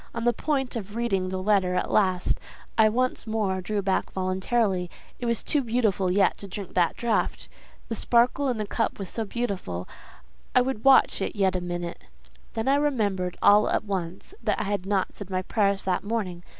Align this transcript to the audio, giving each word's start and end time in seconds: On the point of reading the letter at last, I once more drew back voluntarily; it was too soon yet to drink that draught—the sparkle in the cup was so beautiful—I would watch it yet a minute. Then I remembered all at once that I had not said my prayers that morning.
On 0.15 0.23
the 0.23 0.33
point 0.33 0.75
of 0.75 0.95
reading 0.95 1.29
the 1.29 1.37
letter 1.39 1.75
at 1.75 1.91
last, 1.91 2.39
I 2.75 2.89
once 2.89 3.27
more 3.27 3.61
drew 3.61 3.83
back 3.83 4.11
voluntarily; 4.13 4.89
it 5.19 5.27
was 5.27 5.43
too 5.43 5.63
soon 5.69 6.11
yet 6.11 6.39
to 6.39 6.47
drink 6.47 6.73
that 6.73 6.95
draught—the 6.97 7.93
sparkle 7.93 8.47
in 8.47 8.57
the 8.57 8.65
cup 8.65 8.97
was 8.97 9.09
so 9.09 9.25
beautiful—I 9.25 10.61
would 10.61 10.83
watch 10.83 11.21
it 11.21 11.35
yet 11.35 11.55
a 11.55 11.61
minute. 11.61 12.05
Then 12.55 12.67
I 12.67 12.77
remembered 12.77 13.37
all 13.43 13.69
at 13.69 13.83
once 13.85 14.33
that 14.41 14.59
I 14.59 14.63
had 14.63 14.87
not 14.87 15.13
said 15.13 15.29
my 15.29 15.43
prayers 15.43 15.83
that 15.83 16.03
morning. 16.03 16.43